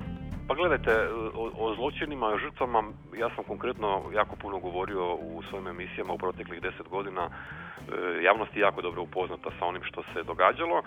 Pa 0.52 0.56
gledajte, 0.56 0.92
o, 1.34 1.52
o 1.58 1.76
zločinima 1.76 2.34
i 2.36 2.40
žrtvama 2.40 2.84
ja 3.18 3.30
sam 3.36 3.44
konkretno 3.44 4.04
jako 4.14 4.36
puno 4.36 4.60
govorio 4.60 5.14
u 5.14 5.42
svojim 5.50 5.68
emisijama 5.68 6.14
u 6.14 6.18
proteklih 6.18 6.62
deset 6.62 6.88
godina. 6.90 7.30
E, 7.30 8.24
javnost 8.24 8.56
je 8.56 8.62
jako 8.62 8.82
dobro 8.82 9.02
upoznata 9.02 9.50
sa 9.60 9.66
onim 9.66 9.84
što 9.84 10.04
se 10.04 10.24
događalo. 10.24 10.84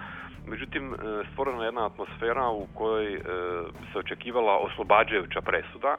Međutim, 0.47 0.95
e, 0.95 0.97
stvorena 1.33 1.63
je 1.63 1.67
jedna 1.67 1.87
atmosfera 1.87 2.49
u 2.49 2.67
kojoj 2.75 3.15
e, 3.15 3.21
se 3.93 3.99
očekivala 3.99 4.59
oslobađajuća 4.59 5.41
presuda. 5.41 5.97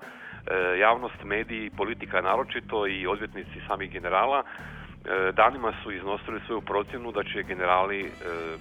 Javnost, 0.79 1.23
mediji, 1.23 1.69
politika 1.77 2.21
naročito 2.21 2.87
i 2.87 3.07
odvjetnici 3.07 3.61
samih 3.67 3.91
generala 3.91 4.43
danima 5.33 5.73
su 5.83 5.91
iznosili 5.91 6.41
svoju 6.45 6.61
procjenu 6.61 7.11
da 7.11 7.23
će 7.23 7.43
generali 7.43 8.11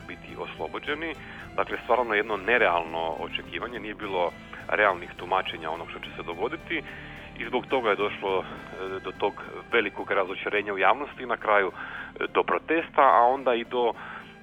biti 0.09 0.37
oslobođeni. 0.39 1.15
Dakle, 1.57 1.79
stvarno 1.85 2.15
jedno 2.15 2.37
nerealno 2.37 3.17
očekivanje, 3.21 3.81
nije 3.81 3.95
bilo 3.95 4.31
realnih 4.69 5.11
tumačenja 5.17 5.71
onog 5.71 5.91
što 5.91 5.99
će 5.99 6.11
se 6.17 6.23
dogoditi 6.23 6.83
i 7.39 7.45
zbog 7.47 7.67
toga 7.67 7.91
je 7.91 7.97
došlo 7.97 8.39
e, 8.41 8.45
do 9.05 9.13
tog 9.19 9.43
velikog 9.73 10.11
razočarenja 10.11 10.75
u 10.75 10.79
javnosti 10.79 11.27
na 11.27 11.37
kraju 11.37 11.73
e, 11.73 12.25
do 12.35 12.43
protesta, 12.43 13.03
a 13.03 13.23
onda 13.23 13.55
i 13.55 13.65
do, 13.65 13.93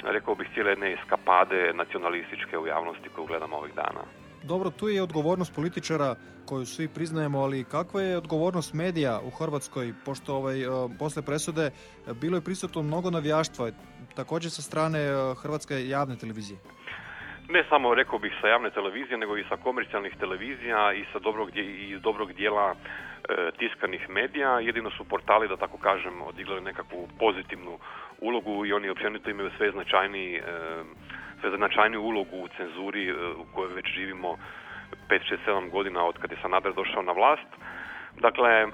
rekao 0.04 0.36
bih, 0.36 0.48
cijele 0.54 0.72
jedne 0.72 0.94
eskapade 0.94 1.74
nacionalističke 1.74 2.58
u 2.58 2.68
javnosti 2.68 3.10
koju 3.10 3.26
gledamo 3.26 3.58
ovih 3.58 3.74
dana. 3.74 4.21
Dobro, 4.44 4.70
tu 4.70 4.90
je 4.90 5.04
odgovornost 5.04 5.56
političara 5.56 6.16
koju 6.46 6.66
svi 6.66 6.88
priznajemo, 6.88 7.40
ali 7.40 7.64
kakva 7.64 8.02
je 8.02 8.18
odgovornost 8.18 8.74
medija 8.74 9.20
u 9.24 9.30
Hrvatskoj, 9.30 9.94
pošto 10.06 10.36
ovaj, 10.36 10.62
e, 10.62 10.68
posle 11.00 11.22
presude 11.22 11.72
bilo 12.22 12.38
je 12.38 12.42
prisutno 12.42 12.82
mnogo 12.82 13.10
navijaštva, 13.10 13.72
također 14.16 14.52
sa 14.52 14.62
strane 14.62 15.00
Hrvatske 15.42 15.88
javne 15.88 16.16
televizije? 16.16 16.60
ne 17.52 17.64
samo 17.70 17.96
rekao 17.96 18.20
bih 18.20 18.34
sa 18.42 18.48
javne 18.48 18.70
televizije, 18.70 19.18
nego 19.18 19.38
i 19.38 19.44
sa 19.50 19.58
komercijalnih 19.58 20.16
televizija 20.20 20.94
i 20.94 21.06
sa 21.14 21.20
dobrog, 21.20 21.50
i 21.56 22.00
dobrog 22.00 22.34
dijela 22.34 22.74
e, 22.74 23.52
tiskanih 23.60 24.10
medija. 24.10 24.60
Jedino 24.60 24.90
su 24.92 25.04
portali, 25.04 25.48
da 25.48 25.58
tako 25.58 25.78
kažem, 25.78 26.22
odigrali 26.22 26.62
nekakvu 26.62 27.08
pozitivnu 27.20 27.80
ulogu 28.20 28.66
i 28.66 28.74
oni 28.74 28.90
općenito 28.90 29.30
imaju 29.30 29.52
sve 29.58 29.72
značajniji, 29.72 30.36
e, 30.36 30.42
sve 31.42 31.58
značajniju 31.58 32.02
ulogu 32.02 32.38
u 32.38 32.48
cenzuri 32.58 33.10
e, 33.10 33.14
u 33.14 33.46
kojoj 33.54 33.74
već 33.74 33.86
živimo 33.96 34.38
5, 35.10 35.20
6, 35.32 35.38
7 35.48 35.70
godina 35.70 36.06
od 36.06 36.18
kad 36.18 36.32
je 36.32 36.38
Sanader 36.42 36.74
došao 36.74 37.02
na 37.02 37.12
vlast. 37.12 37.50
Dakle, 38.20 38.50
e, 38.50 38.68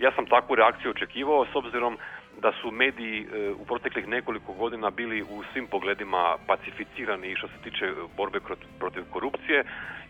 ja 0.00 0.12
sam 0.12 0.26
takvu 0.26 0.54
reakciju 0.54 0.90
očekivao 0.90 1.46
s 1.52 1.56
obzirom 1.56 1.98
da 2.42 2.52
su 2.60 2.70
mediji 2.70 3.20
e, 3.20 3.50
u 3.50 3.64
proteklih 3.64 4.08
nekoliko 4.08 4.52
godina 4.52 4.90
bili 4.90 5.22
u 5.22 5.42
svim 5.52 5.66
pogledima 5.66 6.36
pacificirani 6.46 7.36
što 7.36 7.48
se 7.48 7.58
tiče 7.64 7.92
borbe 8.16 8.40
protiv 8.78 9.02
korupcije 9.10 9.64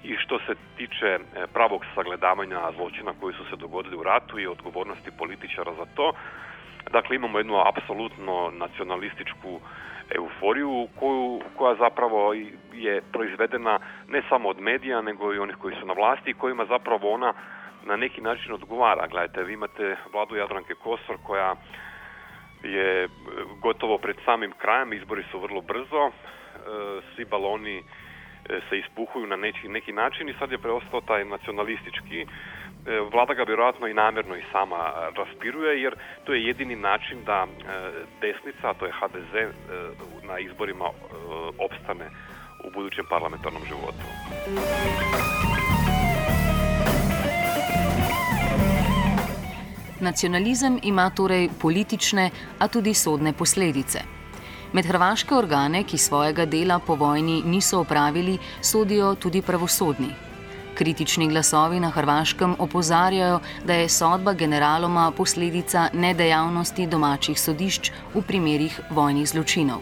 i 0.04 0.16
što 0.16 0.38
se 0.38 0.54
tiče 0.76 1.18
pravog 1.52 1.84
sagledavanja 1.94 2.60
zločina 2.76 3.12
koji 3.20 3.34
su 3.34 3.44
se 3.50 3.56
dogodili 3.56 3.96
u 3.96 4.02
ratu 4.02 4.38
i 4.38 4.46
odgovornosti 4.46 5.10
političara 5.18 5.72
za 5.74 5.86
to. 5.94 6.12
Dakle, 6.90 7.16
imamo 7.16 7.38
jednu 7.38 7.62
apsolutno 7.66 8.52
nacionalističku 8.58 9.60
euforiju 10.10 10.88
koju, 10.98 11.40
koja 11.56 11.74
zapravo 11.74 12.34
je 12.72 13.02
proizvedena 13.12 13.78
ne 14.08 14.22
samo 14.28 14.48
od 14.48 14.60
medija, 14.60 15.00
nego 15.00 15.34
i 15.34 15.38
onih 15.38 15.56
koji 15.56 15.76
su 15.80 15.86
na 15.86 15.92
vlasti 15.92 16.30
i 16.30 16.34
kojima 16.34 16.64
zapravo 16.64 17.12
ona 17.12 17.32
na 17.84 17.96
neki 17.96 18.20
način 18.20 18.52
odgovara. 18.52 19.06
Gledajte, 19.06 19.42
vi 19.42 19.52
imate 19.52 19.96
vladu 20.12 20.36
Jadranke 20.36 20.74
Kosor 20.74 21.16
koja 21.22 21.54
je 22.62 23.08
gotovo 23.62 23.98
pred 23.98 24.16
samim 24.24 24.52
krajem, 24.58 24.92
izbori 24.92 25.24
su 25.30 25.40
vrlo 25.40 25.60
brzo, 25.60 26.10
svi 27.14 27.24
baloni 27.24 27.82
se 28.68 28.78
ispuhuju 28.78 29.26
na 29.26 29.36
neki, 29.36 29.68
neki 29.68 29.92
način 29.92 30.28
i 30.28 30.34
sad 30.38 30.52
je 30.52 30.58
preostao 30.58 31.00
taj 31.00 31.24
nacionalistički. 31.24 32.26
Vlada 33.12 33.34
ga 33.34 33.42
vjerojatno 33.42 33.86
i 33.86 33.94
namjerno 33.94 34.36
i 34.36 34.42
sama 34.52 34.92
raspiruje 35.16 35.82
jer 35.82 35.94
to 36.24 36.34
je 36.34 36.46
jedini 36.46 36.76
način 36.76 37.24
da 37.24 37.46
desnica, 38.20 38.70
a 38.70 38.74
to 38.74 38.86
je 38.86 38.92
HDZ, 38.92 39.34
na 40.22 40.38
izborima 40.38 40.84
opstane 41.58 42.10
u 42.64 42.70
budućem 42.70 43.04
parlamentarnom 43.10 43.62
životu. 43.64 44.06
Nacionalizem 50.00 50.78
ima 50.82 51.10
torej 51.10 51.48
politične, 51.62 52.30
a 52.58 52.68
tudi 52.68 52.94
sodne 52.94 53.32
posledice. 53.32 53.98
Med 54.72 54.86
hrvaške 54.86 55.34
organe, 55.34 55.84
ki 55.84 55.98
svojega 55.98 56.44
dela 56.44 56.80
po 56.86 56.94
vojni 56.94 57.42
niso 57.44 57.80
opravili, 57.80 58.38
sodijo 58.60 59.14
tudi 59.14 59.42
pravosodni. 59.42 60.25
Kritični 60.76 61.28
glasovi 61.28 61.80
na 61.80 61.90
Hrvaškem 61.90 62.54
opozarjajo, 62.58 63.40
da 63.64 63.74
je 63.74 63.88
sodba 63.88 64.32
generaloma 64.32 65.10
posledica 65.10 65.88
nedejavnosti 65.92 66.86
domačih 66.86 67.40
sodišč 67.40 67.90
v 68.14 68.22
primerih 68.22 68.80
vojnih 68.90 69.28
zločinov. 69.28 69.80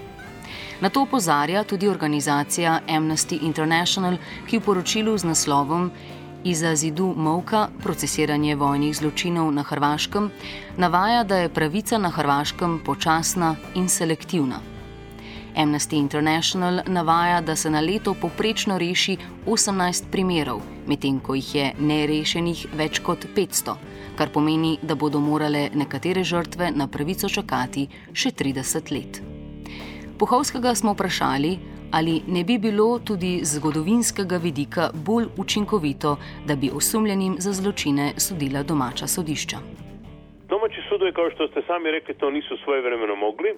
Na 0.81 0.91
to 0.91 1.03
opozarja 1.03 1.65
tudi 1.65 1.89
organizacija 1.89 2.81
Amnesty 2.89 3.39
International, 3.43 4.17
ki 4.47 4.59
v 4.59 4.63
poročilu 4.63 5.19
z 5.19 5.25
naslovom 5.25 5.91
Iza 6.45 6.75
zidu 6.77 7.15
Movka 7.17 7.69
procesiranje 7.83 8.55
vojnih 8.57 8.97
zločinov 8.97 9.51
na 9.53 9.63
Hrvaškem 9.63 10.31
navaja, 10.77 11.25
da 11.25 11.37
je 11.37 11.49
pravica 11.49 11.99
na 11.99 12.11
Hrvaškem 12.11 12.81
počasna 12.85 13.57
in 13.75 13.89
selektivna. 13.89 14.61
Amnesty 15.57 15.97
International 15.97 16.81
navaja, 16.87 17.41
da 17.41 17.57
se 17.57 17.71
na 17.71 17.81
leto 17.81 18.15
poprečno 18.15 18.79
reši 18.79 19.17
18 19.47 20.11
primerov, 20.11 20.61
medtem 20.87 21.21
ko 21.21 21.35
jih 21.35 21.55
je 21.55 21.67
nerešenih 21.79 22.67
več 22.77 23.01
kot 23.05 23.27
500, 23.37 23.77
kar 24.19 24.33
pomeni, 24.35 24.79
da 24.83 24.95
bodo 24.95 25.21
morale 25.21 25.69
nekatere 25.75 26.25
žrtve 26.25 26.71
na 26.77 26.89
pravico 26.89 27.29
čakati 27.29 27.89
še 28.13 28.31
30 28.31 28.93
let. 28.95 29.23
Puhovskega 30.19 30.75
smo 30.75 30.95
vprašali, 30.95 31.59
ali 31.93 32.23
ne 32.27 32.45
bi 32.45 32.59
bilo 32.59 32.99
tudi 32.99 33.41
z 33.43 33.59
zgodovinskega 33.59 34.37
vidika 34.37 34.91
bolj 34.95 35.27
učinkovito, 35.39 36.17
da 36.47 36.57
bi 36.57 36.71
osumljenim 36.71 37.37
za 37.39 37.53
zločine 37.53 38.13
sodila 38.17 38.63
domača 38.63 39.07
sodišča. 39.07 39.59
Domaći 40.49 40.81
sudovi, 40.89 41.13
kao 41.13 41.31
što 41.31 41.49
ste 41.49 41.63
sami 41.67 41.91
rekli, 41.91 42.15
to 42.15 42.31
nisu 42.31 42.57
svojevremeno 42.65 43.17
mogli. 43.17 43.51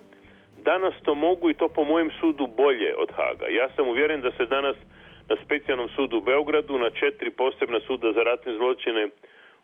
Danas 0.64 0.94
to 1.02 1.14
mogu 1.14 1.50
i 1.50 1.54
to 1.54 1.68
po 1.68 1.84
mojem 1.84 2.10
sudu 2.20 2.46
bolje 2.56 2.90
od 3.02 3.10
Haga. 3.16 3.46
Ja 3.58 3.68
sam 3.76 3.88
uvjeren 3.88 4.20
da 4.20 4.30
se 4.36 4.46
danas 4.46 4.76
na 5.28 5.36
specijalnom 5.44 5.88
sudu 5.88 6.18
u 6.18 6.20
Beogradu, 6.20 6.78
na 6.78 6.90
četiri 6.90 7.30
posebna 7.30 7.80
suda 7.86 8.12
za 8.12 8.22
ratne 8.22 8.56
zločine 8.56 9.08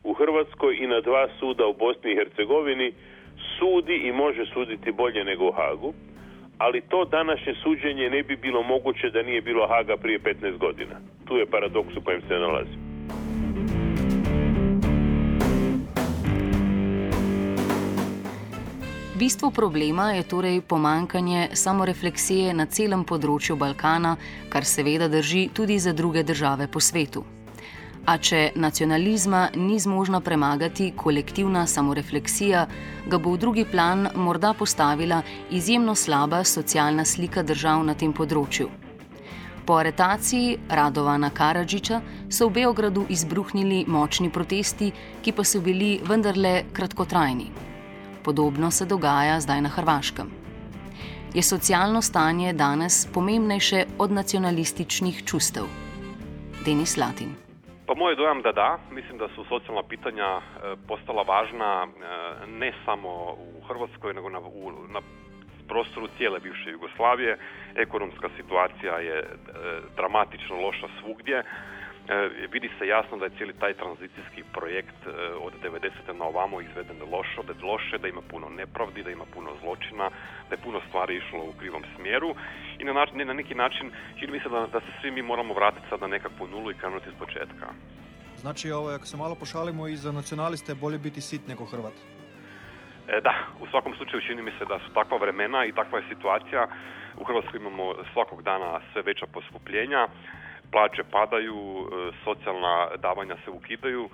u 0.05 0.13
Hrvatskoj 0.13 0.77
i 0.81 0.87
na 0.87 1.01
dva 1.01 1.29
suda 1.39 1.67
u 1.67 1.75
Bosni 1.75 2.13
i 2.13 2.17
Hercegovini 2.17 2.93
sudi 3.59 3.97
i 3.97 4.13
može 4.13 4.47
suditi 4.55 4.93
bolje 4.93 5.25
nego 5.25 5.49
u 5.49 5.53
Hagu 5.53 5.93
ali 6.65 6.81
to 6.81 7.05
današnje 7.05 7.55
suđenje 7.63 8.11
ne 8.11 8.23
bi 8.23 8.37
bilo 8.37 8.63
moguće 8.63 9.11
da 9.11 9.23
nije 9.23 9.41
bilo 9.41 9.67
Haga 9.67 9.97
prije 9.97 10.19
15 10.19 10.59
godina. 10.59 10.97
Tu 11.29 11.37
je 11.37 11.47
paradoks 11.47 11.97
u 11.97 12.05
kojem 12.05 12.21
se 12.29 12.35
nalazi. 12.35 12.77
Bistvo 19.23 19.51
problema 19.51 20.13
je 20.13 20.23
torej 20.23 20.61
pomankanje 20.61 21.49
samorefleksije 21.55 22.55
na 22.59 22.65
celem 22.67 23.05
področju 23.07 23.55
Balkana, 23.55 24.17
kar 24.51 24.67
seveda 24.67 25.07
drži 25.13 25.45
tudi 25.55 25.77
za 25.79 25.93
druge 25.95 26.25
države 26.27 26.67
po 26.67 26.83
svetu. 26.83 27.23
A 28.11 28.19
če 28.19 28.41
nacionalizma 28.59 29.45
ni 29.55 29.79
zmožna 29.79 30.21
premagati 30.21 30.91
kolektivna 31.05 31.63
samorefleksija, 31.71 32.67
ga 33.07 33.23
bo 33.23 33.37
v 33.37 33.43
drugi 33.47 33.65
plan 33.71 34.09
morda 34.17 34.55
postavila 34.59 35.23
izjemno 35.51 35.95
slaba 35.95 36.43
socialna 36.43 37.07
slika 37.07 37.47
držav 37.47 37.87
na 37.87 37.95
tem 37.95 38.11
področju. 38.11 38.71
Po 39.67 39.79
aretaciji 39.79 40.57
Radovana 40.69 41.31
Karadžiča 41.31 42.03
so 42.29 42.51
v 42.51 42.59
Beogradu 42.65 43.07
izbruhnili 43.09 43.85
močni 43.87 44.35
protesti, 44.35 44.91
ki 45.23 45.31
pa 45.31 45.47
so 45.47 45.63
bili 45.63 46.01
vendarle 46.03 46.65
kratkotrajni. 46.75 47.71
Podobno 48.25 48.71
se 48.71 48.87
dogaja 48.87 49.41
zdaj 49.41 49.61
na 49.61 49.69
Hrvaškem. 49.69 50.27
Je 51.35 51.43
socialno 51.43 52.03
stanje 52.03 52.53
danes 52.53 53.13
pomembnejše 53.15 53.85
od 53.99 54.11
nacionalističnih 54.11 55.25
čustev? 55.27 55.65
Denis 56.65 56.97
Latin. 56.97 57.35
Pa 57.87 57.95
moj 57.95 58.17
dojam 58.17 58.43
da 58.43 58.53
da, 58.53 58.79
mislim 58.91 59.19
da 59.19 59.29
su 59.35 59.45
socijalna 59.45 59.83
pitanja 59.89 60.41
postala 60.89 61.23
važna 61.23 61.87
ne 62.47 62.73
samo 62.85 63.09
u 63.59 63.61
Hrvatskoj 63.69 64.15
nego 64.15 64.29
na, 64.29 64.39
u, 64.39 64.73
na 64.89 65.01
prostoru 65.69 66.09
cijele 66.17 66.41
bivše 66.41 66.71
Jugoslavije. 66.71 67.39
Ekonomska 67.75 68.29
situacija 68.37 68.99
je 68.99 69.17
dramatično 69.97 70.57
loša 70.57 70.89
svugdje. 71.01 71.43
Vidi 72.53 72.71
se 72.79 72.87
jasno 72.87 73.17
da 73.17 73.25
je 73.25 73.37
cijeli 73.37 73.53
taj 73.53 73.75
tranzicijski 73.75 74.43
projekt 74.53 75.01
od 75.41 75.53
90. 75.63 76.19
na 76.19 76.25
ovamo 76.25 76.61
izveden 76.61 76.97
lošo, 77.13 77.43
da 77.43 77.53
je 77.53 77.65
loše, 77.65 77.99
da 77.99 78.09
ima 78.09 78.21
puno 78.31 78.49
nepravdi, 78.49 79.03
da 79.03 79.11
ima 79.11 79.25
puno 79.35 79.51
zločina, 79.63 80.11
da 80.49 80.55
je 80.55 80.65
puno 80.65 80.81
stvari 80.89 81.17
išlo 81.17 81.45
u 81.45 81.53
krivom 81.59 81.83
smjeru 81.97 82.35
i 82.79 82.85
na, 82.85 82.93
način, 82.93 83.27
na 83.27 83.33
neki 83.33 83.55
način 83.55 83.91
čini 84.19 84.33
mi 84.33 84.41
se 84.41 84.49
da, 84.49 84.67
da 84.73 84.81
se 84.81 84.87
svi 85.01 85.11
mi 85.11 85.23
moramo 85.23 85.55
vratiti 85.55 85.87
sad 85.91 86.01
na 86.01 86.07
nekakvu 86.07 86.47
nulu 86.47 86.71
i 86.71 86.75
krenuti 86.75 87.09
iz 87.09 87.15
početka. 87.19 87.67
Znači, 88.37 88.71
ovo, 88.71 88.89
ako 88.91 89.07
se 89.07 89.17
malo 89.17 89.35
pošalimo, 89.35 89.89
i 89.89 89.97
za 89.97 90.13
nacionaliste 90.13 90.75
bolje 90.75 90.99
biti 90.99 91.21
sit 91.21 91.47
nego 91.49 91.65
Hrvat. 91.65 91.97
E, 93.09 93.21
da, 93.21 93.35
u 93.61 93.67
svakom 93.67 93.95
slučaju 93.95 94.23
čini 94.27 94.43
mi 94.43 94.53
se 94.59 94.65
da 94.65 94.79
su 94.79 94.95
takva 94.95 95.17
vremena 95.19 95.65
i 95.65 95.73
takva 95.73 95.99
je 95.99 96.09
situacija. 96.09 96.67
U 97.21 97.25
Hrvatskoj 97.25 97.61
imamo 97.61 97.95
svakog 98.13 98.43
dana 98.43 98.81
sve 98.93 99.03
veća 99.03 99.27
poskupljenja, 99.27 100.09
plaće 100.73 101.03
padaju, 101.11 101.89
socijalna 102.25 102.89
davanja 102.97 103.37
se 103.45 103.51
ukidaju, 103.51 104.09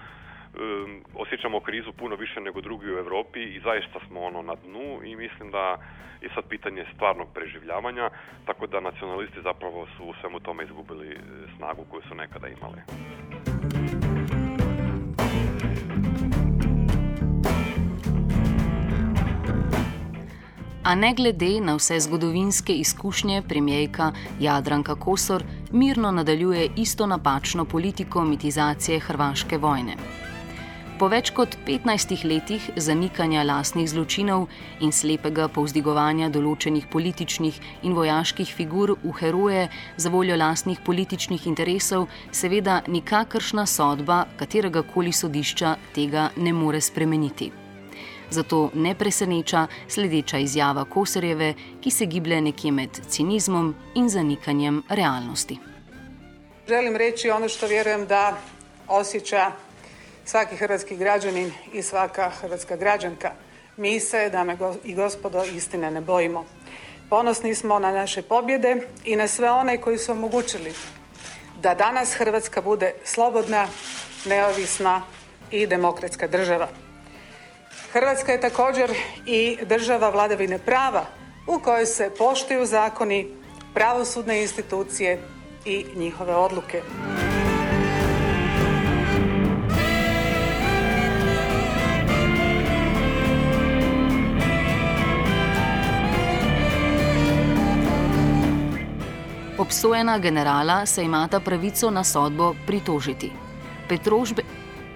osjećamo 1.14 1.60
krizu 1.60 1.92
puno 1.92 2.16
više 2.16 2.40
nego 2.40 2.60
drugi 2.60 2.86
u 2.92 2.98
Europi 2.98 3.42
i 3.42 3.60
zaista 3.60 3.98
smo 4.06 4.20
ono 4.20 4.42
na 4.42 4.54
dnu 4.54 5.00
i 5.04 5.16
mislim 5.16 5.50
da 5.50 5.78
je 6.22 6.28
sad 6.34 6.44
pitanje 6.48 6.84
stvarnog 6.94 7.28
preživljavanja, 7.34 8.10
tako 8.46 8.66
da 8.66 8.80
nacionalisti 8.80 9.42
zapravo 9.42 9.86
su 9.96 10.04
u 10.04 10.14
svemu 10.20 10.40
tome 10.40 10.64
izgubili 10.64 11.18
snagu 11.56 11.84
koju 11.90 12.02
su 12.08 12.14
nekada 12.14 12.48
imali. 12.48 12.80
A 20.88 20.94
ne 20.94 21.14
glede 21.14 21.60
na 21.60 21.74
vse 21.76 22.00
zgodovinske 22.00 22.72
izkušnje, 22.72 23.42
premijejka 23.48 24.12
Jadranka 24.40 24.94
Kosor 24.94 25.44
mirno 25.72 26.10
nadaljuje 26.10 26.70
isto 26.76 27.06
napačno 27.06 27.64
politiko 27.64 28.24
mitizacije 28.24 29.00
hrvaške 29.00 29.58
vojne. 29.58 29.96
Po 30.98 31.10
več 31.12 31.30
kot 31.30 31.58
15 31.66 32.24
letih 32.24 32.70
zanikanja 32.76 33.44
lastnih 33.44 33.90
zločinov 33.90 34.48
in 34.80 34.92
slepega 34.92 35.50
povzdigovanja 35.52 36.32
določenih 36.32 36.88
političnih 36.88 37.60
in 37.82 37.92
vojaških 37.92 38.56
figur 38.56 38.96
v 39.04 39.12
heroje 39.20 39.68
za 39.96 40.08
voljo 40.08 40.40
lastnih 40.40 40.80
političnih 40.88 41.46
interesov, 41.46 42.08
seveda 42.32 42.80
nikakršna 42.88 43.66
sodba 43.66 44.24
katerega 44.40 44.86
koli 44.94 45.12
sodišča 45.12 45.76
tega 45.92 46.30
ne 46.36 46.56
more 46.56 46.80
spremeniti. 46.80 47.57
Zato 48.30 48.70
ne 48.74 48.94
preseneča 48.94 49.66
sledeča 49.88 50.38
izjava 50.38 50.84
Kosorjeve, 50.84 51.54
ki 51.80 51.90
se 51.90 52.06
giblje 52.06 52.40
nekje 52.40 52.72
med 52.72 52.90
cinizmom 53.08 53.74
in 53.94 54.08
zanikanjem 54.08 54.82
realnosti. 54.88 55.58
Želim 56.68 56.96
reći 56.96 57.30
ono 57.30 57.48
što 57.48 57.66
vjerujem 57.66 58.06
da 58.06 58.38
osjeća 58.88 59.52
svaki 60.24 60.56
hrvatski 60.56 60.96
građanin 60.96 61.52
i 61.72 61.82
svaka 61.82 62.30
hrvatska 62.30 62.76
građanka. 62.76 63.32
Mi 63.76 64.00
se, 64.00 64.30
dame 64.30 64.56
i 64.84 64.94
gospodo, 64.94 65.44
istine 65.44 65.90
ne 65.90 66.00
bojimo. 66.00 66.44
Ponosni 67.10 67.54
smo 67.54 67.78
na 67.78 67.92
naše 67.92 68.22
pobjede 68.22 68.76
i 69.04 69.16
na 69.16 69.28
sve 69.28 69.50
one 69.50 69.80
koji 69.80 69.98
su 69.98 70.12
omogućili 70.12 70.72
da 71.62 71.74
danas 71.74 72.14
Hrvatska 72.14 72.62
bude 72.62 72.92
slobodna, 73.04 73.66
neovisna 74.26 75.02
i 75.50 75.66
demokratska 75.66 76.28
država. 76.28 76.68
Hrvatska 77.92 78.32
je 78.32 78.40
također 78.40 78.90
i 79.26 79.58
država 79.66 80.10
vladavine 80.10 80.58
prava 80.58 81.04
u 81.46 81.60
kojoj 81.64 81.86
se 81.86 82.10
poštuju 82.18 82.66
zakoni, 82.66 83.28
pravosudne 83.74 84.42
institucije 84.42 85.20
i 85.64 85.86
njihove 85.96 86.34
odluke. 86.34 86.82
Obsojena 99.58 100.18
generala 100.18 100.86
se 100.86 101.02
imata 101.02 101.40
pravico 101.40 101.90
na 101.90 102.04
sodbo 102.04 102.54
pritožiti. 102.66 103.32
Petrožbe, 103.88 104.42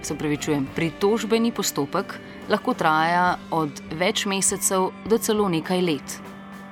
se 0.01 0.17
pravičujem, 0.17 0.67
pritožbeni 0.75 1.51
postopek 1.51 2.19
lahko 2.49 2.73
traja 2.73 3.37
od 3.51 3.81
več 3.99 4.25
mesecev 4.25 4.91
do 5.09 5.17
celo 5.17 5.49
nekaj 5.49 5.81
let. 5.81 6.19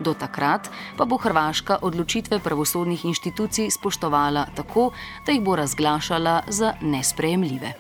Do 0.02 0.14
takrat 0.18 0.70
pa 0.98 1.06
bo 1.06 1.18
Hrvaška 1.22 1.78
odločitve 1.86 2.40
pravosodnih 2.42 3.06
inštitucij 3.06 3.70
spoštovala 3.70 4.48
tako, 4.56 4.92
da 5.26 5.32
jih 5.32 5.44
bo 5.46 5.56
razglašala 5.56 6.42
za 6.48 6.74
nesprejemljive. 6.82 7.74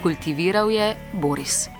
Kultiviral 0.00 0.70
je 0.72 0.96
Boris. 1.12 1.79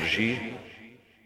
drži. 0.00 0.55